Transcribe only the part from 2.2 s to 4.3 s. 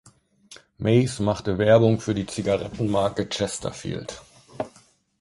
Zigarettenmarke Chesterfield.